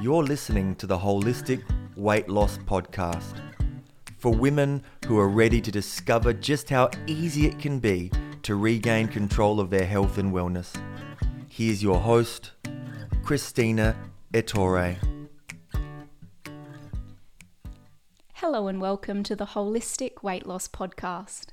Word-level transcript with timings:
You're 0.00 0.22
listening 0.22 0.76
to 0.76 0.86
the 0.86 0.96
Holistic 0.96 1.64
Weight 1.96 2.28
Loss 2.28 2.58
Podcast 2.58 3.40
for 4.16 4.32
women 4.32 4.80
who 5.08 5.18
are 5.18 5.28
ready 5.28 5.60
to 5.60 5.72
discover 5.72 6.32
just 6.32 6.70
how 6.70 6.90
easy 7.08 7.46
it 7.48 7.58
can 7.58 7.80
be 7.80 8.12
to 8.44 8.54
regain 8.54 9.08
control 9.08 9.58
of 9.58 9.70
their 9.70 9.84
health 9.84 10.16
and 10.16 10.32
wellness. 10.32 10.72
Here's 11.48 11.82
your 11.82 11.98
host, 11.98 12.52
Christina 13.24 13.96
Ettore. 14.32 14.98
Hello, 18.34 18.68
and 18.68 18.80
welcome 18.80 19.24
to 19.24 19.34
the 19.34 19.46
Holistic 19.46 20.22
Weight 20.22 20.46
Loss 20.46 20.68
Podcast. 20.68 21.46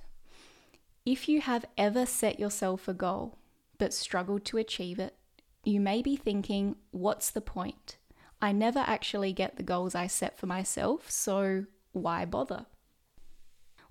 If 1.04 1.27
you 1.27 1.41
have 1.41 1.66
ever 1.80 2.05
set 2.05 2.39
yourself 2.39 2.88
a 2.88 2.93
goal 2.93 3.39
but 3.80 3.91
struggled 3.91 4.46
to 4.46 4.59
achieve 4.59 5.00
it, 5.00 5.16
you 5.64 5.80
may 5.80 6.04
be 6.04 6.16
thinking, 6.16 6.75
What's 6.91 7.32
the 7.32 7.41
point? 7.41 7.98
I 8.46 8.52
never 8.52 8.77
actually 8.77 9.34
get 9.34 9.55
the 9.55 9.64
goals 9.64 9.96
I 9.96 10.06
set 10.06 10.38
for 10.38 10.46
myself, 10.46 11.10
so 11.10 11.65
why 11.93 12.25
bother? 12.25 12.68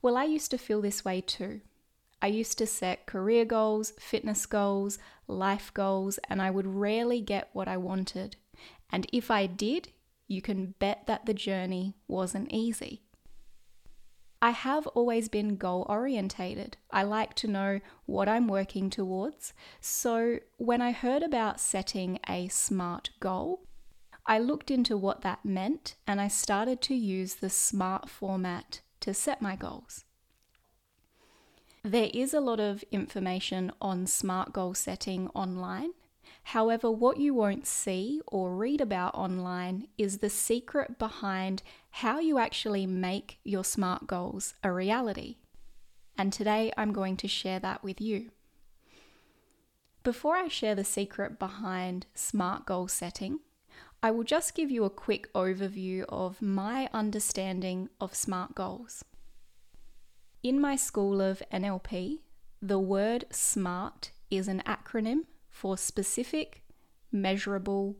Well, 0.00 0.16
I 0.16 0.22
used 0.22 0.52
to 0.52 0.58
feel 0.58 0.80
this 0.80 1.04
way 1.04 1.22
too. 1.22 1.60
I 2.22 2.28
used 2.28 2.56
to 2.58 2.66
set 2.68 3.04
career 3.04 3.44
goals, 3.44 3.94
fitness 3.98 4.46
goals, 4.46 4.96
life 5.26 5.74
goals, 5.74 6.20
and 6.28 6.40
I 6.40 6.50
would 6.52 6.68
rarely 6.68 7.20
get 7.20 7.50
what 7.52 7.66
I 7.66 7.76
wanted. 7.78 8.36
And 8.92 9.08
if 9.12 9.28
I 9.28 9.46
did, 9.46 9.88
you 10.28 10.40
can 10.40 10.76
bet 10.78 11.08
that 11.08 11.26
the 11.26 11.34
journey 11.34 11.96
wasn't 12.06 12.52
easy. 12.52 13.02
I 14.40 14.50
have 14.50 14.86
always 14.86 15.28
been 15.28 15.56
goal 15.56 15.84
orientated. 15.88 16.76
I 16.92 17.02
like 17.02 17.34
to 17.42 17.48
know 17.48 17.80
what 18.06 18.28
I'm 18.28 18.46
working 18.46 18.88
towards. 18.88 19.52
So 19.80 20.38
when 20.58 20.80
I 20.80 20.92
heard 20.92 21.24
about 21.24 21.58
setting 21.58 22.20
a 22.28 22.46
SMART 22.46 23.10
goal, 23.18 23.66
I 24.26 24.38
looked 24.38 24.70
into 24.70 24.96
what 24.96 25.20
that 25.20 25.44
meant 25.44 25.96
and 26.06 26.20
I 26.20 26.28
started 26.28 26.80
to 26.82 26.94
use 26.94 27.34
the 27.34 27.50
SMART 27.50 28.08
format 28.08 28.80
to 29.00 29.12
set 29.12 29.42
my 29.42 29.54
goals. 29.54 30.04
There 31.82 32.08
is 32.14 32.32
a 32.32 32.40
lot 32.40 32.60
of 32.60 32.82
information 32.90 33.70
on 33.82 34.06
SMART 34.06 34.54
goal 34.54 34.72
setting 34.72 35.28
online. 35.34 35.90
However, 36.44 36.90
what 36.90 37.18
you 37.18 37.34
won't 37.34 37.66
see 37.66 38.22
or 38.26 38.56
read 38.56 38.80
about 38.80 39.14
online 39.14 39.88
is 39.98 40.18
the 40.18 40.30
secret 40.30 40.98
behind 40.98 41.62
how 41.90 42.18
you 42.18 42.38
actually 42.38 42.86
make 42.86 43.38
your 43.44 43.64
SMART 43.64 44.06
goals 44.06 44.54
a 44.62 44.72
reality. 44.72 45.36
And 46.16 46.32
today 46.32 46.72
I'm 46.78 46.94
going 46.94 47.18
to 47.18 47.28
share 47.28 47.58
that 47.60 47.84
with 47.84 48.00
you. 48.00 48.30
Before 50.02 50.36
I 50.36 50.48
share 50.48 50.74
the 50.74 50.84
secret 50.84 51.38
behind 51.38 52.06
SMART 52.14 52.64
goal 52.64 52.88
setting, 52.88 53.40
I 54.04 54.10
will 54.10 54.22
just 54.22 54.54
give 54.54 54.70
you 54.70 54.84
a 54.84 54.90
quick 54.90 55.32
overview 55.32 56.04
of 56.10 56.42
my 56.42 56.90
understanding 56.92 57.88
of 57.98 58.14
SMART 58.14 58.54
goals. 58.54 59.02
In 60.42 60.60
my 60.60 60.76
school 60.76 61.22
of 61.22 61.42
NLP, 61.50 62.18
the 62.60 62.78
word 62.78 63.24
SMART 63.30 64.10
is 64.30 64.46
an 64.46 64.62
acronym 64.66 65.20
for 65.48 65.78
specific, 65.78 66.64
measurable, 67.10 67.96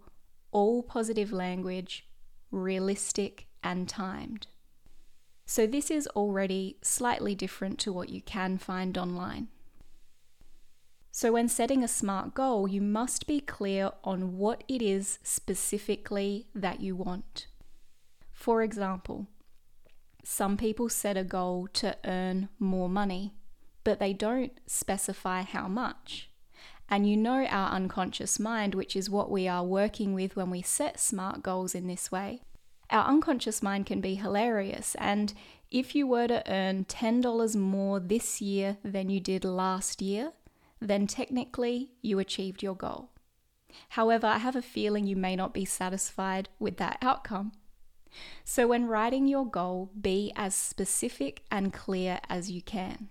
all 0.52 0.82
positive 0.82 1.32
language, 1.32 2.06
realistic, 2.50 3.46
and 3.62 3.88
timed. 3.88 4.46
So, 5.46 5.66
this 5.66 5.90
is 5.90 6.06
already 6.08 6.76
slightly 6.82 7.34
different 7.34 7.78
to 7.78 7.94
what 7.94 8.10
you 8.10 8.20
can 8.20 8.58
find 8.58 8.98
online. 8.98 9.48
So, 11.16 11.30
when 11.30 11.46
setting 11.46 11.84
a 11.84 11.86
SMART 11.86 12.34
goal, 12.34 12.66
you 12.66 12.80
must 12.80 13.28
be 13.28 13.38
clear 13.38 13.92
on 14.02 14.36
what 14.36 14.64
it 14.66 14.82
is 14.82 15.20
specifically 15.22 16.48
that 16.56 16.80
you 16.80 16.96
want. 16.96 17.46
For 18.32 18.62
example, 18.62 19.28
some 20.24 20.56
people 20.56 20.88
set 20.88 21.16
a 21.16 21.22
goal 21.22 21.68
to 21.74 21.96
earn 22.04 22.48
more 22.58 22.88
money, 22.88 23.32
but 23.84 24.00
they 24.00 24.12
don't 24.12 24.58
specify 24.66 25.42
how 25.42 25.68
much. 25.68 26.30
And 26.90 27.08
you 27.08 27.16
know 27.16 27.44
our 27.44 27.70
unconscious 27.70 28.40
mind, 28.40 28.74
which 28.74 28.96
is 28.96 29.08
what 29.08 29.30
we 29.30 29.46
are 29.46 29.64
working 29.64 30.14
with 30.14 30.34
when 30.34 30.50
we 30.50 30.62
set 30.62 30.98
SMART 30.98 31.44
goals 31.44 31.76
in 31.76 31.86
this 31.86 32.10
way. 32.10 32.40
Our 32.90 33.06
unconscious 33.06 33.62
mind 33.62 33.86
can 33.86 34.00
be 34.00 34.16
hilarious, 34.16 34.96
and 34.96 35.32
if 35.70 35.94
you 35.94 36.08
were 36.08 36.26
to 36.26 36.42
earn 36.50 36.86
$10 36.86 37.54
more 37.54 38.00
this 38.00 38.42
year 38.42 38.78
than 38.82 39.10
you 39.10 39.20
did 39.20 39.44
last 39.44 40.02
year, 40.02 40.32
then 40.88 41.06
technically 41.06 41.90
you 42.02 42.18
achieved 42.18 42.62
your 42.62 42.74
goal. 42.74 43.10
However, 43.90 44.26
I 44.26 44.38
have 44.38 44.54
a 44.54 44.62
feeling 44.62 45.06
you 45.06 45.16
may 45.16 45.34
not 45.34 45.54
be 45.54 45.64
satisfied 45.64 46.48
with 46.58 46.76
that 46.76 46.98
outcome. 47.02 47.52
So, 48.44 48.68
when 48.68 48.86
writing 48.86 49.26
your 49.26 49.46
goal, 49.46 49.90
be 50.00 50.32
as 50.36 50.54
specific 50.54 51.42
and 51.50 51.72
clear 51.72 52.20
as 52.28 52.50
you 52.50 52.62
can. 52.62 53.08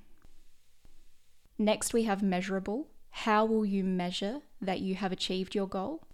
Next, 1.57 1.93
we 1.93 2.03
have 2.03 2.23
measurable. 2.23 2.87
How 3.09 3.43
will 3.43 3.65
you 3.65 3.83
measure 3.83 4.39
that 4.61 4.79
you 4.79 4.95
have 4.95 5.11
achieved 5.11 5.53
your 5.53 5.67
goal? 5.67 6.07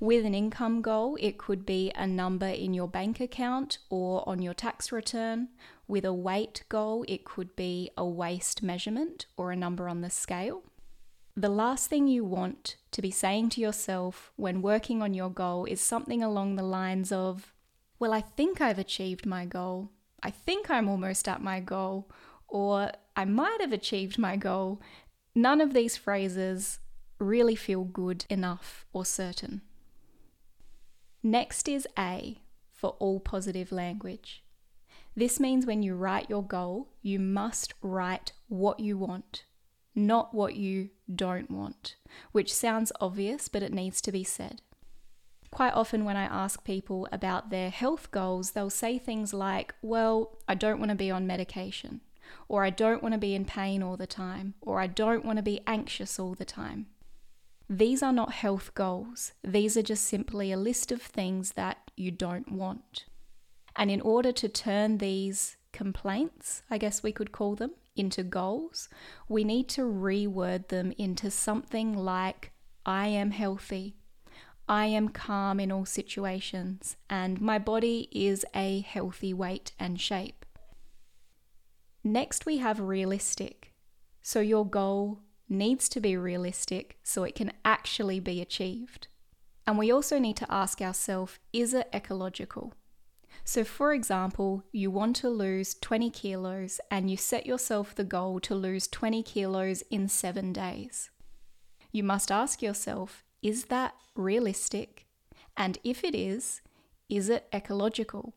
With 0.00 0.24
an 0.24 0.34
income 0.34 0.82
goal, 0.82 1.16
it 1.20 1.38
could 1.38 1.66
be 1.66 1.90
a 1.96 2.06
number 2.06 2.46
in 2.46 2.74
your 2.74 2.86
bank 2.86 3.18
account 3.18 3.78
or 3.90 4.28
on 4.28 4.42
your 4.42 4.54
tax 4.54 4.92
return. 4.92 5.48
With 5.88 6.04
a 6.04 6.12
weight 6.12 6.62
goal, 6.68 7.04
it 7.08 7.24
could 7.24 7.56
be 7.56 7.90
a 7.96 8.06
waist 8.06 8.62
measurement 8.62 9.26
or 9.36 9.50
a 9.50 9.56
number 9.56 9.88
on 9.88 10.02
the 10.02 10.10
scale. 10.10 10.62
The 11.38 11.48
last 11.48 11.88
thing 11.88 12.08
you 12.08 12.24
want 12.24 12.74
to 12.90 13.00
be 13.00 13.12
saying 13.12 13.50
to 13.50 13.60
yourself 13.60 14.32
when 14.34 14.60
working 14.60 15.02
on 15.02 15.14
your 15.14 15.30
goal 15.30 15.66
is 15.66 15.80
something 15.80 16.20
along 16.20 16.56
the 16.56 16.64
lines 16.64 17.12
of, 17.12 17.54
Well, 18.00 18.12
I 18.12 18.22
think 18.22 18.60
I've 18.60 18.80
achieved 18.80 19.24
my 19.24 19.44
goal. 19.44 19.92
I 20.20 20.32
think 20.32 20.68
I'm 20.68 20.88
almost 20.88 21.28
at 21.28 21.40
my 21.40 21.60
goal. 21.60 22.10
Or 22.48 22.90
I 23.14 23.24
might 23.24 23.58
have 23.60 23.72
achieved 23.72 24.18
my 24.18 24.34
goal. 24.34 24.82
None 25.32 25.60
of 25.60 25.74
these 25.74 25.96
phrases 25.96 26.80
really 27.20 27.54
feel 27.54 27.84
good 27.84 28.24
enough 28.28 28.84
or 28.92 29.04
certain. 29.04 29.62
Next 31.22 31.68
is 31.68 31.86
A 31.96 32.40
for 32.72 32.96
all 32.98 33.20
positive 33.20 33.70
language. 33.70 34.42
This 35.14 35.38
means 35.38 35.66
when 35.66 35.84
you 35.84 35.94
write 35.94 36.28
your 36.28 36.42
goal, 36.42 36.88
you 37.00 37.20
must 37.20 37.74
write 37.80 38.32
what 38.48 38.80
you 38.80 38.98
want 38.98 39.44
not 39.98 40.34
what 40.34 40.54
you 40.54 40.90
don't 41.12 41.50
want, 41.50 41.96
which 42.32 42.54
sounds 42.54 42.92
obvious, 43.00 43.48
but 43.48 43.62
it 43.62 43.72
needs 43.72 44.00
to 44.02 44.12
be 44.12 44.24
said. 44.24 44.62
Quite 45.50 45.74
often, 45.74 46.04
when 46.04 46.16
I 46.16 46.24
ask 46.24 46.62
people 46.64 47.08
about 47.10 47.50
their 47.50 47.70
health 47.70 48.10
goals, 48.10 48.50
they'll 48.50 48.70
say 48.70 48.98
things 48.98 49.32
like, 49.32 49.74
Well, 49.82 50.38
I 50.46 50.54
don't 50.54 50.78
want 50.78 50.90
to 50.90 50.94
be 50.94 51.10
on 51.10 51.26
medication, 51.26 52.02
or 52.48 52.64
I 52.64 52.70
don't 52.70 53.02
want 53.02 53.14
to 53.14 53.18
be 53.18 53.34
in 53.34 53.44
pain 53.44 53.82
all 53.82 53.96
the 53.96 54.06
time, 54.06 54.54
or 54.60 54.80
I 54.80 54.86
don't 54.86 55.24
want 55.24 55.38
to 55.38 55.42
be 55.42 55.60
anxious 55.66 56.18
all 56.18 56.34
the 56.34 56.44
time. 56.44 56.86
These 57.70 58.02
are 58.02 58.12
not 58.12 58.32
health 58.32 58.74
goals, 58.74 59.32
these 59.42 59.76
are 59.76 59.82
just 59.82 60.04
simply 60.04 60.52
a 60.52 60.56
list 60.56 60.92
of 60.92 61.02
things 61.02 61.52
that 61.52 61.90
you 61.96 62.10
don't 62.10 62.52
want. 62.52 63.04
And 63.76 63.90
in 63.90 64.00
order 64.00 64.32
to 64.32 64.48
turn 64.48 64.98
these 64.98 65.56
complaints, 65.72 66.62
I 66.70 66.78
guess 66.78 67.02
we 67.02 67.12
could 67.12 67.32
call 67.32 67.54
them, 67.54 67.72
into 67.98 68.22
goals, 68.22 68.88
we 69.28 69.44
need 69.44 69.68
to 69.70 69.82
reword 69.82 70.68
them 70.68 70.92
into 70.98 71.30
something 71.30 71.94
like 71.96 72.52
I 72.86 73.08
am 73.08 73.32
healthy, 73.32 73.96
I 74.68 74.86
am 74.86 75.08
calm 75.08 75.60
in 75.60 75.72
all 75.72 75.86
situations, 75.86 76.96
and 77.08 77.40
my 77.40 77.58
body 77.58 78.08
is 78.12 78.44
a 78.54 78.80
healthy 78.80 79.32
weight 79.32 79.72
and 79.78 80.00
shape. 80.00 80.44
Next, 82.04 82.44
we 82.44 82.58
have 82.58 82.78
realistic. 82.80 83.72
So, 84.22 84.40
your 84.40 84.66
goal 84.66 85.20
needs 85.48 85.88
to 85.88 86.00
be 86.00 86.16
realistic 86.16 86.98
so 87.02 87.24
it 87.24 87.34
can 87.34 87.52
actually 87.64 88.20
be 88.20 88.40
achieved. 88.40 89.08
And 89.66 89.78
we 89.78 89.90
also 89.90 90.18
need 90.18 90.36
to 90.36 90.52
ask 90.52 90.80
ourselves 90.80 91.38
is 91.52 91.74
it 91.74 91.88
ecological? 91.94 92.74
So, 93.48 93.64
for 93.64 93.94
example, 93.94 94.62
you 94.72 94.90
want 94.90 95.16
to 95.16 95.30
lose 95.30 95.74
20 95.80 96.10
kilos 96.10 96.80
and 96.90 97.10
you 97.10 97.16
set 97.16 97.46
yourself 97.46 97.94
the 97.94 98.04
goal 98.04 98.40
to 98.40 98.54
lose 98.54 98.86
20 98.86 99.22
kilos 99.22 99.80
in 99.90 100.06
seven 100.06 100.52
days. 100.52 101.08
You 101.90 102.02
must 102.02 102.30
ask 102.30 102.60
yourself 102.60 103.24
is 103.40 103.64
that 103.72 103.94
realistic? 104.14 105.06
And 105.56 105.78
if 105.82 106.04
it 106.04 106.14
is, 106.14 106.60
is 107.08 107.30
it 107.30 107.48
ecological? 107.50 108.34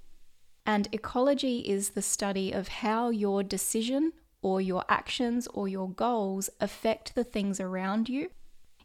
And 0.66 0.88
ecology 0.94 1.60
is 1.60 1.90
the 1.90 2.02
study 2.02 2.54
of 2.54 2.70
how 2.70 3.10
your 3.10 3.44
decision 3.44 4.14
or 4.42 4.62
your 4.62 4.86
actions 4.88 5.46
or 5.48 5.68
your 5.68 5.90
goals 5.90 6.50
affect 6.62 7.16
the 7.16 7.26
things 7.26 7.60
around 7.60 8.08
you, 8.08 8.30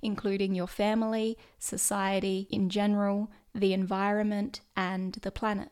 including 0.02 0.56
your 0.56 0.66
family, 0.66 1.38
society 1.60 2.48
in 2.50 2.68
general, 2.68 3.30
the 3.54 3.72
environment, 3.72 4.60
and 4.76 5.12
the 5.22 5.30
planet. 5.30 5.70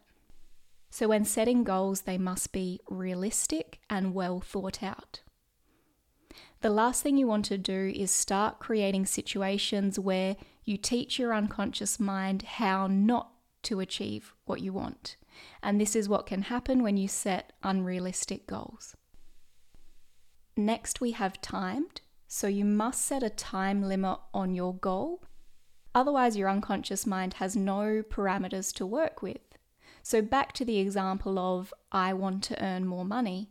So, 0.97 1.09
when 1.09 1.25
setting 1.25 1.65
goals, 1.65 2.03
they 2.03 2.19
must 2.19 2.53
be 2.53 2.79
realistic 2.89 3.81
and 3.91 4.15
well 4.15 4.39
thought 4.39 4.81
out. 4.81 5.23
The 6.61 6.71
last 6.71 7.03
thing 7.03 7.17
you 7.17 7.27
want 7.27 7.47
to 7.47 7.59
do 7.59 7.93
is 7.93 8.13
start 8.13 8.61
creating 8.61 9.07
situations 9.07 9.99
where 9.99 10.37
you 10.63 10.77
teach 10.77 11.19
your 11.19 11.35
unconscious 11.35 11.99
mind 11.99 12.43
how 12.43 12.87
not 12.87 13.33
to 13.65 13.81
achieve 13.81 14.35
what 14.45 14.61
you 14.61 14.73
want. 14.73 15.17
And 15.65 15.81
this 15.81 15.97
is 15.97 16.09
what 16.09 16.27
can 16.27 16.43
happen 16.43 16.81
when 16.81 16.97
you 16.97 17.09
set 17.09 17.55
unrealistic 17.65 18.47
goals. 18.47 18.95
Next, 20.57 21.01
we 21.01 21.11
have 21.11 21.41
timed. 21.41 22.03
So 22.29 22.47
you 22.47 22.65
must 22.65 23.05
set 23.05 23.25
a 23.25 23.31
time 23.31 23.83
limit 23.83 24.21
on 24.33 24.55
your 24.55 24.77
goal. 24.77 25.25
Otherwise, 25.93 26.37
your 26.37 26.49
unconscious 26.49 27.05
mind 27.05 27.35
has 27.35 27.57
no 27.57 28.05
parameters 28.09 28.73
to 28.75 28.87
work 28.87 29.23
with. 29.23 29.39
So, 30.07 30.21
back 30.21 30.53
to 30.53 30.67
the 30.67 30.81
example 30.81 31.39
of 31.39 31.73
I 31.91 32.13
want 32.13 32.45
to 32.45 32.63
earn 32.63 32.85
more 32.85 33.07
money. 33.07 33.49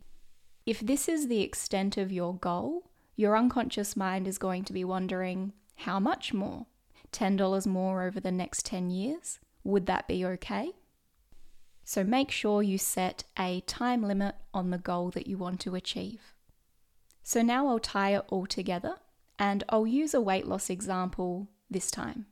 If 0.64 0.78
this 0.78 1.08
is 1.08 1.26
the 1.26 1.40
extent 1.40 1.96
of 1.96 2.12
your 2.12 2.36
goal, 2.36 2.92
your 3.16 3.36
unconscious 3.36 3.96
mind 3.96 4.28
is 4.28 4.38
going 4.38 4.62
to 4.66 4.72
be 4.72 4.84
wondering 4.84 5.52
how 5.78 5.98
much 5.98 6.32
more? 6.32 6.66
$10 7.10 7.66
more 7.66 8.04
over 8.04 8.20
the 8.20 8.30
next 8.30 8.66
10 8.66 8.90
years? 8.90 9.40
Would 9.64 9.86
that 9.86 10.06
be 10.06 10.24
okay? 10.24 10.70
So 11.82 12.04
make 12.04 12.30
sure 12.30 12.62
you 12.62 12.78
set 12.78 13.24
a 13.36 13.62
time 13.62 14.04
limit 14.04 14.36
on 14.54 14.70
the 14.70 14.78
goal 14.78 15.10
that 15.10 15.26
you 15.26 15.36
want 15.36 15.58
to 15.62 15.74
achieve. 15.74 16.34
So 17.24 17.42
now 17.42 17.66
I'll 17.66 17.80
tie 17.80 18.14
it 18.14 18.24
all 18.28 18.46
together 18.46 18.94
and 19.40 19.64
I'll 19.70 19.88
use 19.88 20.14
a 20.14 20.20
weight 20.20 20.46
loss 20.46 20.70
example 20.70 21.48
this 21.68 21.90
time. 21.90 22.26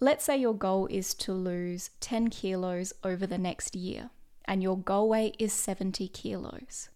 Let's 0.00 0.24
say 0.24 0.36
your 0.36 0.54
goal 0.54 0.86
is 0.90 1.14
to 1.14 1.32
lose 1.32 1.90
10 2.00 2.28
kilos 2.30 2.92
over 3.04 3.26
the 3.26 3.38
next 3.38 3.76
year 3.76 4.10
and 4.44 4.62
your 4.62 4.76
goal 4.76 5.08
weight 5.08 5.36
is 5.38 5.52
70 5.52 6.08
kilos. 6.08 6.90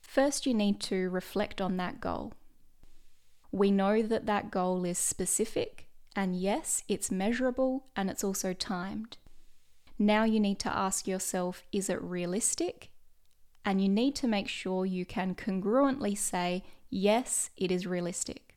First, 0.00 0.46
you 0.46 0.54
need 0.54 0.80
to 0.82 1.08
reflect 1.10 1.60
on 1.60 1.76
that 1.76 2.00
goal. 2.00 2.34
We 3.50 3.70
know 3.70 4.02
that 4.02 4.26
that 4.26 4.50
goal 4.50 4.84
is 4.84 4.98
specific, 4.98 5.86
and 6.16 6.34
yes, 6.34 6.82
it's 6.88 7.10
measurable 7.10 7.86
and 7.94 8.10
it's 8.10 8.24
also 8.24 8.52
timed. 8.52 9.18
Now 9.98 10.24
you 10.24 10.40
need 10.40 10.58
to 10.60 10.74
ask 10.74 11.06
yourself 11.06 11.62
is 11.70 11.88
it 11.88 12.02
realistic? 12.02 12.90
And 13.64 13.80
you 13.80 13.88
need 13.88 14.16
to 14.16 14.26
make 14.26 14.48
sure 14.48 14.84
you 14.84 15.06
can 15.06 15.36
congruently 15.36 16.18
say, 16.18 16.64
yes, 16.90 17.50
it 17.56 17.70
is 17.70 17.86
realistic. 17.86 18.51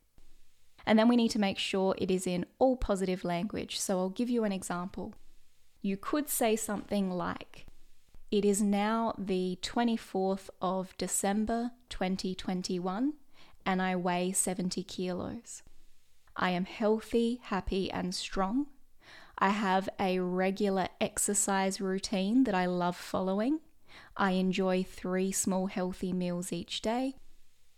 And 0.86 1.00
then 1.00 1.08
we 1.08 1.16
need 1.16 1.32
to 1.32 1.40
make 1.40 1.58
sure 1.58 1.96
it 1.98 2.12
is 2.12 2.28
in 2.28 2.46
all 2.60 2.78
positive 2.78 3.24
language. 3.24 3.80
So 3.80 4.00
I'll 4.00 4.10
give 4.10 4.30
you 4.30 4.44
an 4.44 4.52
example. 4.52 5.14
You 5.82 5.98
could 5.98 6.30
say 6.30 6.56
something 6.56 7.12
like, 7.12 7.66
it 8.32 8.44
is 8.44 8.62
now 8.62 9.14
the 9.18 9.58
24th 9.62 10.50
of 10.62 10.96
December 10.98 11.72
2021 11.90 13.14
and 13.66 13.82
I 13.82 13.96
weigh 13.96 14.32
70 14.32 14.84
kilos. 14.84 15.64
I 16.36 16.50
am 16.52 16.66
healthy, 16.66 17.40
happy, 17.44 17.90
and 17.90 18.14
strong. 18.14 18.68
I 19.38 19.50
have 19.50 19.90
a 20.00 20.20
regular 20.20 20.88
exercise 21.02 21.82
routine 21.82 22.44
that 22.44 22.56
I 22.56 22.66
love 22.66 22.96
following. 22.96 23.60
I 24.18 24.32
enjoy 24.32 24.84
three 24.84 25.32
small 25.32 25.68
healthy 25.68 26.14
meals 26.14 26.52
each 26.54 26.82
day. 26.82 27.16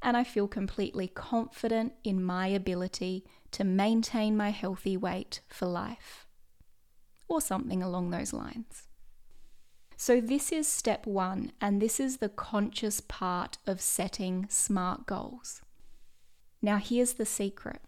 And 0.01 0.15
I 0.15 0.23
feel 0.23 0.47
completely 0.47 1.07
confident 1.07 1.93
in 2.03 2.23
my 2.23 2.47
ability 2.47 3.25
to 3.51 3.63
maintain 3.63 4.37
my 4.37 4.49
healthy 4.49 4.95
weight 4.95 5.41
for 5.47 5.65
life. 5.65 6.27
Or 7.27 7.41
something 7.41 7.81
along 7.81 8.11
those 8.11 8.31
lines. 8.31 8.87
So, 9.99 10.21
this 10.21 10.51
is 10.51 10.67
step 10.67 11.07
one, 11.07 11.51
and 11.59 11.81
this 11.81 11.99
is 11.99 12.17
the 12.17 12.29
conscious 12.29 13.01
part 13.01 13.57
of 13.65 13.81
setting 13.81 14.45
smart 14.47 15.07
goals. 15.07 15.61
Now, 16.61 16.77
here's 16.77 17.13
the 17.13 17.25
secret 17.25 17.81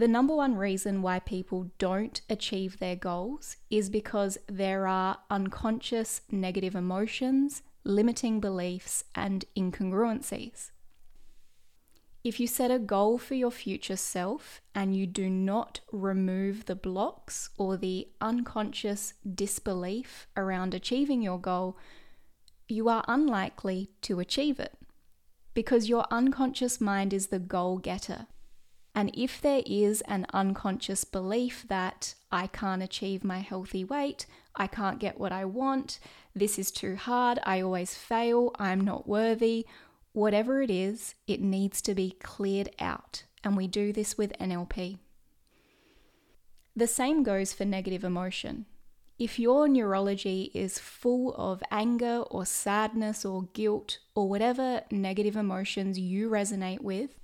the 0.00 0.08
number 0.08 0.34
one 0.34 0.56
reason 0.56 1.02
why 1.02 1.18
people 1.18 1.70
don't 1.76 2.22
achieve 2.30 2.78
their 2.78 2.96
goals 2.96 3.58
is 3.68 3.90
because 3.90 4.38
there 4.46 4.86
are 4.86 5.18
unconscious 5.28 6.22
negative 6.30 6.74
emotions, 6.74 7.62
limiting 7.84 8.40
beliefs, 8.40 9.04
and 9.14 9.44
incongruencies. 9.56 10.70
If 12.22 12.38
you 12.38 12.46
set 12.46 12.70
a 12.70 12.78
goal 12.78 13.16
for 13.16 13.34
your 13.34 13.50
future 13.50 13.96
self 13.96 14.60
and 14.74 14.94
you 14.94 15.06
do 15.06 15.30
not 15.30 15.80
remove 15.90 16.66
the 16.66 16.74
blocks 16.74 17.48
or 17.56 17.78
the 17.78 18.08
unconscious 18.20 19.14
disbelief 19.34 20.26
around 20.36 20.74
achieving 20.74 21.22
your 21.22 21.40
goal, 21.40 21.78
you 22.68 22.88
are 22.90 23.04
unlikely 23.08 23.90
to 24.02 24.20
achieve 24.20 24.60
it 24.60 24.76
because 25.54 25.88
your 25.88 26.06
unconscious 26.10 26.80
mind 26.80 27.14
is 27.14 27.28
the 27.28 27.38
goal 27.38 27.78
getter. 27.78 28.26
And 28.94 29.10
if 29.14 29.40
there 29.40 29.62
is 29.66 30.02
an 30.02 30.26
unconscious 30.32 31.04
belief 31.04 31.64
that 31.68 32.14
I 32.30 32.46
can't 32.48 32.82
achieve 32.82 33.24
my 33.24 33.38
healthy 33.38 33.84
weight, 33.84 34.26
I 34.54 34.66
can't 34.66 34.98
get 34.98 35.18
what 35.18 35.32
I 35.32 35.44
want, 35.44 36.00
this 36.34 36.58
is 36.58 36.70
too 36.70 36.96
hard, 36.96 37.38
I 37.44 37.60
always 37.60 37.94
fail, 37.94 38.52
I'm 38.58 38.80
not 38.80 39.08
worthy, 39.08 39.66
whatever 40.12 40.62
it 40.62 40.70
is, 40.70 41.14
it 41.26 41.40
needs 41.40 41.82
to 41.82 41.94
be 41.94 42.16
cleared 42.22 42.70
out. 42.78 43.24
And 43.42 43.56
we 43.56 43.66
do 43.66 43.92
this 43.92 44.16
with 44.18 44.36
NLP. 44.38 44.98
The 46.76 46.86
same 46.86 47.22
goes 47.22 47.52
for 47.52 47.64
negative 47.64 48.04
emotion. 48.04 48.66
If 49.18 49.38
your 49.38 49.68
neurology 49.68 50.50
is 50.54 50.78
full 50.78 51.34
of 51.34 51.62
anger 51.70 52.22
or 52.30 52.46
sadness 52.46 53.24
or 53.24 53.48
guilt 53.52 53.98
or 54.14 54.28
whatever 54.28 54.82
negative 54.90 55.36
emotions 55.36 55.98
you 55.98 56.30
resonate 56.30 56.80
with, 56.80 57.14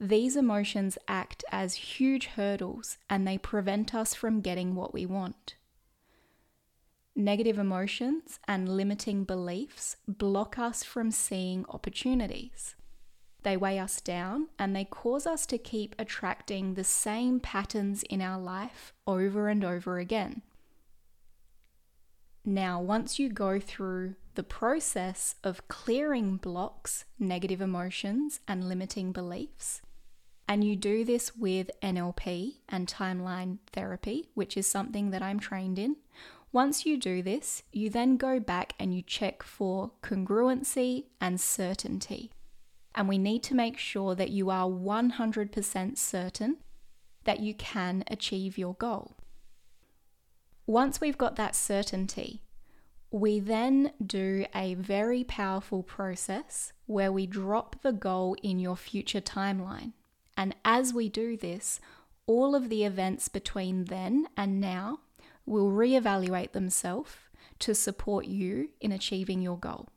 these 0.00 0.36
emotions 0.36 0.96
act 1.08 1.44
as 1.52 1.74
huge 1.74 2.26
hurdles 2.26 2.98
and 3.10 3.26
they 3.26 3.38
prevent 3.38 3.94
us 3.94 4.14
from 4.14 4.40
getting 4.40 4.74
what 4.74 4.94
we 4.94 5.04
want. 5.04 5.56
Negative 7.18 7.58
emotions 7.58 8.38
and 8.46 8.68
limiting 8.68 9.24
beliefs 9.24 9.96
block 10.06 10.58
us 10.58 10.84
from 10.84 11.10
seeing 11.10 11.64
opportunities. 11.70 12.74
They 13.42 13.56
weigh 13.56 13.78
us 13.78 14.02
down 14.02 14.48
and 14.58 14.76
they 14.76 14.84
cause 14.84 15.26
us 15.26 15.46
to 15.46 15.56
keep 15.56 15.94
attracting 15.98 16.74
the 16.74 16.84
same 16.84 17.40
patterns 17.40 18.02
in 18.02 18.20
our 18.20 18.38
life 18.38 18.92
over 19.06 19.48
and 19.48 19.64
over 19.64 19.98
again. 19.98 20.42
Now, 22.44 22.82
once 22.82 23.18
you 23.18 23.30
go 23.30 23.60
through 23.60 24.16
the 24.34 24.42
process 24.42 25.36
of 25.42 25.66
clearing 25.68 26.36
blocks, 26.36 27.06
negative 27.18 27.62
emotions, 27.62 28.40
and 28.46 28.68
limiting 28.68 29.12
beliefs, 29.12 29.80
and 30.46 30.62
you 30.62 30.76
do 30.76 31.02
this 31.02 31.34
with 31.34 31.70
NLP 31.82 32.56
and 32.68 32.86
timeline 32.86 33.58
therapy, 33.72 34.28
which 34.34 34.56
is 34.56 34.66
something 34.66 35.10
that 35.10 35.22
I'm 35.22 35.40
trained 35.40 35.78
in. 35.78 35.96
Once 36.52 36.86
you 36.86 36.96
do 36.96 37.22
this, 37.22 37.62
you 37.72 37.90
then 37.90 38.16
go 38.16 38.40
back 38.40 38.72
and 38.78 38.94
you 38.94 39.02
check 39.02 39.42
for 39.42 39.90
congruency 40.02 41.04
and 41.20 41.40
certainty. 41.40 42.30
And 42.94 43.08
we 43.08 43.18
need 43.18 43.42
to 43.44 43.54
make 43.54 43.78
sure 43.78 44.14
that 44.14 44.30
you 44.30 44.48
are 44.48 44.66
100% 44.66 45.98
certain 45.98 46.56
that 47.24 47.40
you 47.40 47.52
can 47.54 48.04
achieve 48.06 48.56
your 48.56 48.74
goal. 48.74 49.16
Once 50.66 51.00
we've 51.00 51.18
got 51.18 51.36
that 51.36 51.54
certainty, 51.54 52.42
we 53.10 53.38
then 53.38 53.92
do 54.04 54.46
a 54.54 54.74
very 54.74 55.24
powerful 55.24 55.82
process 55.82 56.72
where 56.86 57.12
we 57.12 57.26
drop 57.26 57.76
the 57.82 57.92
goal 57.92 58.36
in 58.42 58.58
your 58.58 58.76
future 58.76 59.20
timeline. 59.20 59.92
And 60.36 60.54
as 60.64 60.92
we 60.92 61.08
do 61.08 61.36
this, 61.36 61.80
all 62.26 62.54
of 62.54 62.68
the 62.68 62.84
events 62.84 63.28
between 63.28 63.84
then 63.84 64.26
and 64.36 64.60
now 64.60 65.00
will 65.46 65.70
reevaluate 65.70 66.52
themselves 66.52 67.12
to 67.60 67.74
support 67.74 68.26
you 68.26 68.70
in 68.80 68.92
achieving 68.92 69.40
your 69.40 69.58
goal. 69.58 69.88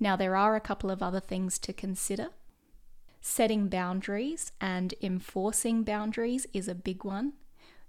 Now, 0.00 0.16
there 0.16 0.36
are 0.36 0.56
a 0.56 0.60
couple 0.60 0.90
of 0.90 1.02
other 1.02 1.20
things 1.20 1.58
to 1.60 1.72
consider. 1.72 2.28
Setting 3.20 3.68
boundaries 3.68 4.52
and 4.60 4.94
enforcing 5.00 5.82
boundaries 5.82 6.46
is 6.52 6.68
a 6.68 6.74
big 6.74 7.04
one. 7.04 7.34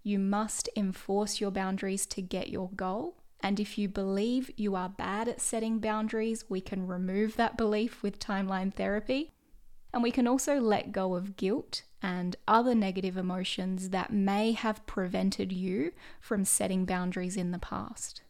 You 0.03 0.19
must 0.19 0.69
enforce 0.75 1.41
your 1.41 1.51
boundaries 1.51 2.05
to 2.07 2.21
get 2.21 2.49
your 2.49 2.69
goal. 2.69 3.17
And 3.41 3.59
if 3.59 3.77
you 3.77 3.87
believe 3.87 4.49
you 4.55 4.75
are 4.75 4.89
bad 4.89 5.27
at 5.27 5.41
setting 5.41 5.79
boundaries, 5.79 6.45
we 6.49 6.61
can 6.61 6.87
remove 6.87 7.35
that 7.35 7.57
belief 7.57 8.01
with 8.01 8.19
timeline 8.19 8.73
therapy. 8.73 9.34
And 9.95 10.03
we 10.03 10.11
can 10.11 10.27
also 10.27 10.59
let 10.59 10.91
go 10.91 11.15
of 11.15 11.37
guilt 11.37 11.83
and 12.01 12.35
other 12.49 12.75
negative 12.75 13.15
emotions 13.15 13.91
that 13.91 14.11
may 14.11 14.51
have 14.51 14.85
prevented 14.85 15.53
you 15.53 15.93
from 16.19 16.43
setting 16.43 16.83
boundaries 16.83 17.37
in 17.37 17.51
the 17.51 17.59
past. 17.59 18.21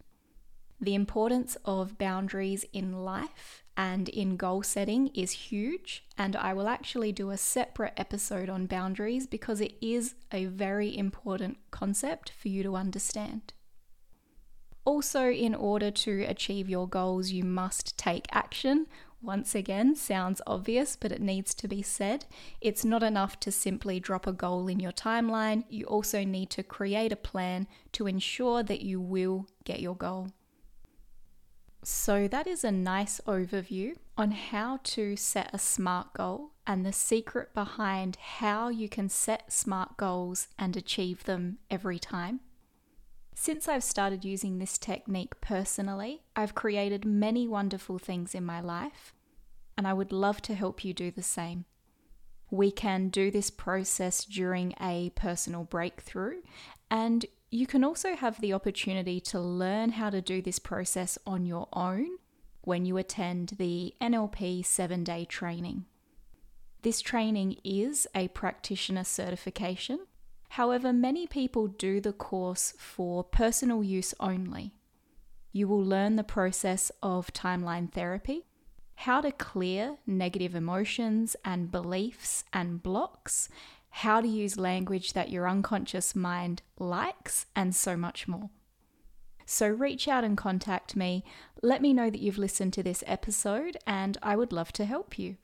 The 0.80 0.94
importance 0.94 1.58
of 1.66 1.98
boundaries 1.98 2.66
in 2.72 3.04
life 3.04 3.64
and 3.76 4.10
in 4.10 4.38
goal 4.38 4.62
setting 4.62 5.08
is 5.16 5.32
huge, 5.32 6.06
and 6.20 6.36
I 6.36 6.54
will 6.54 6.68
actually 6.68 7.12
do 7.12 7.32
a 7.32 7.38
separate 7.38 7.94
episode 7.98 8.48
on 8.48 8.68
boundaries 8.68 9.26
because 9.26 9.60
it 9.60 9.74
is 9.82 10.14
a 10.32 10.46
very 10.46 10.96
important 10.96 11.58
concept 11.72 12.30
for 12.30 12.48
you 12.48 12.62
to 12.62 12.76
understand. 12.76 13.54
Also, 14.86 15.32
in 15.32 15.56
order 15.56 15.90
to 15.90 16.26
achieve 16.26 16.70
your 16.70 16.88
goals, 16.88 17.32
you 17.32 17.44
must 17.44 17.98
take 17.98 18.28
action, 18.32 18.86
once 19.22 19.56
again, 19.56 19.96
sounds 19.96 20.42
obvious, 20.46 20.96
but 20.96 21.12
it 21.12 21.22
needs 21.22 21.54
to 21.56 21.68
be 21.68 21.82
said. 21.82 22.26
It's 22.62 22.86
not 22.86 23.04
enough 23.04 23.40
to 23.42 23.52
simply 23.52 24.00
drop 24.00 24.28
a 24.28 24.34
goal 24.34 24.68
in 24.68 24.80
your 24.80 24.92
timeline. 24.92 25.64
You 25.70 25.86
also 25.86 26.24
need 26.24 26.50
to 26.52 26.64
create 26.64 27.12
a 27.12 27.16
plan 27.18 27.68
to 27.94 28.08
ensure 28.08 28.64
that 28.64 28.82
you 28.82 29.02
will 29.02 29.48
get 29.64 29.80
your 29.80 29.96
goal. 29.96 30.30
So, 31.84 32.28
that 32.28 32.48
is 32.48 32.64
a 32.64 32.72
nice 32.72 33.22
overview 33.28 33.96
on 34.18 34.32
how 34.32 34.80
to 34.84 35.16
set 35.16 35.52
a 35.54 35.60
SMART 35.60 36.14
goal 36.14 36.52
and 36.66 36.84
the 36.84 36.92
secret 36.92 37.54
behind 37.54 38.16
how 38.16 38.70
you 38.70 38.90
can 38.90 39.08
set 39.08 39.52
SMART 39.52 39.96
goals 39.96 40.48
and 40.58 40.76
achieve 40.76 41.26
them 41.26 41.60
every 41.70 42.00
time. 42.00 42.40
Since 43.38 43.68
I've 43.68 43.84
started 43.84 44.24
using 44.24 44.58
this 44.58 44.78
technique 44.78 45.40
personally, 45.42 46.24
I've 46.38 46.56
created 46.56 47.04
many 47.04 47.50
wonderful 47.50 48.00
things 48.00 48.34
in 48.34 48.46
my 48.46 48.62
life, 48.62 49.14
and 49.78 49.86
I 49.86 49.94
would 49.94 50.14
love 50.14 50.42
to 50.44 50.56
help 50.56 50.86
you 50.86 50.94
do 50.94 51.12
the 51.12 51.22
same. 51.22 51.66
We 52.50 52.72
can 52.72 53.10
do 53.10 53.30
this 53.30 53.50
process 53.50 54.24
during 54.24 54.74
a 54.80 55.12
personal 55.16 55.66
breakthrough, 55.66 56.44
and 56.90 57.26
you 57.52 57.68
can 57.68 57.84
also 57.84 58.16
have 58.16 58.40
the 58.40 58.54
opportunity 58.54 59.20
to 59.20 59.40
learn 59.40 59.92
how 59.92 60.10
to 60.10 60.22
do 60.22 60.42
this 60.42 60.58
process 60.58 61.18
on 61.28 61.46
your 61.46 61.68
own 61.74 62.08
when 62.62 62.86
you 62.86 62.96
attend 62.96 63.56
the 63.60 63.94
NLP 64.02 64.66
seven 64.66 65.04
day 65.04 65.26
training. 65.26 65.86
This 66.84 67.02
training 67.02 67.58
is 67.66 68.08
a 68.16 68.30
practitioner 68.30 69.04
certification. 69.04 70.00
However, 70.50 70.94
many 70.94 71.28
people 71.28 71.68
do 71.68 72.00
the 72.00 72.14
course 72.14 72.74
for 72.78 73.24
personal 73.24 73.84
use 73.84 74.14
only. 74.20 74.74
You 75.52 75.68
will 75.68 75.84
learn 75.84 76.16
the 76.16 76.24
process 76.24 76.92
of 77.02 77.34
timeline 77.34 77.92
therapy, 77.92 78.46
how 78.96 79.22
to 79.22 79.32
clear 79.32 79.98
negative 80.06 80.56
emotions 80.56 81.36
and 81.44 81.72
beliefs 81.72 82.44
and 82.54 82.82
blocks, 82.82 83.50
how 83.90 84.22
to 84.22 84.28
use 84.28 84.58
language 84.58 85.14
that 85.14 85.30
your 85.30 85.48
unconscious 85.48 86.16
mind 86.16 86.62
likes, 86.78 87.46
and 87.56 87.76
so 87.76 87.96
much 87.96 88.28
more. 88.28 88.50
So 89.46 89.68
reach 89.68 90.08
out 90.08 90.24
and 90.24 90.38
contact 90.38 90.96
me. 90.96 91.24
Let 91.62 91.82
me 91.82 91.94
know 91.94 92.10
that 92.10 92.20
you've 92.20 92.38
listened 92.38 92.74
to 92.74 92.84
this 92.84 93.04
episode, 93.08 93.78
and 93.86 94.18
I 94.24 94.36
would 94.36 94.52
love 94.52 94.72
to 94.74 94.86
help 94.86 95.20
you. 95.20 95.38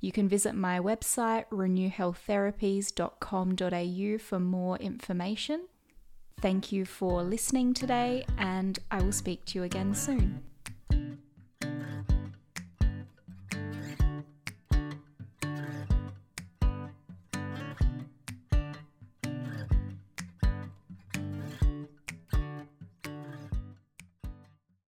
You 0.00 0.12
can 0.12 0.28
visit 0.28 0.54
my 0.54 0.78
website, 0.78 1.46
renewhealththerapies.com.au, 1.50 4.18
for 4.18 4.38
more 4.38 4.76
information. 4.76 5.62
Thank 6.40 6.70
you 6.70 6.84
for 6.84 7.22
listening 7.22 7.72
today, 7.72 8.26
and 8.36 8.78
I 8.90 9.00
will 9.00 9.12
speak 9.12 9.46
to 9.46 9.58
you 9.58 9.64
again 9.64 9.94
soon. 9.94 10.42